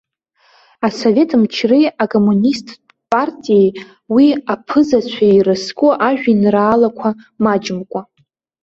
[0.87, 2.73] Асовет мчреи, акоммунисттә
[3.11, 3.69] партиеи,
[4.13, 7.09] уи аԥызацәеи ирызку ажәеинраалақәа
[7.43, 8.01] маҷымкәа.